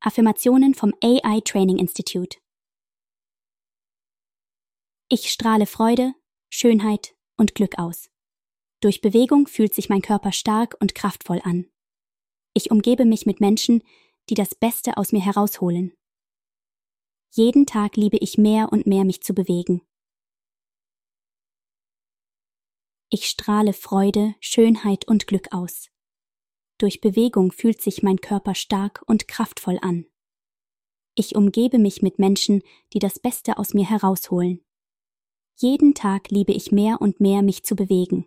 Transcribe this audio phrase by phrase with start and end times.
[0.00, 2.38] Affirmationen vom AI Training Institute.
[5.08, 6.14] Ich strahle Freude,
[6.50, 8.08] Schönheit und Glück aus.
[8.80, 11.66] Durch Bewegung fühlt sich mein Körper stark und kraftvoll an.
[12.54, 13.82] Ich umgebe mich mit Menschen,
[14.28, 15.92] die das Beste aus mir herausholen.
[17.32, 19.82] Jeden Tag liebe ich mehr und mehr mich zu bewegen.
[23.10, 25.88] Ich strahle Freude, Schönheit und Glück aus.
[26.78, 30.06] Durch Bewegung fühlt sich mein Körper stark und kraftvoll an.
[31.16, 32.62] Ich umgebe mich mit Menschen,
[32.92, 34.64] die das Beste aus mir herausholen.
[35.56, 38.26] Jeden Tag liebe ich mehr und mehr mich zu bewegen.